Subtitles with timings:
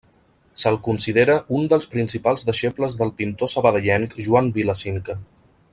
[0.61, 5.21] Se'l considera un dels principals deixebles del pintor sabadellenc Joan Vila Cinca.